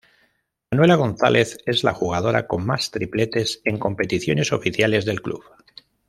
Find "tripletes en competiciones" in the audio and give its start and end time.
2.89-4.51